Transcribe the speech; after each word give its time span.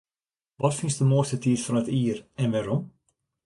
Wat 0.61 0.75
fynst 0.77 0.99
de 0.99 1.07
moaiste 1.11 1.37
tiid 1.43 1.61
fan 1.65 1.79
it 1.81 1.89
jier 1.95 2.19
en 2.41 2.51
wêrom? 2.53 2.81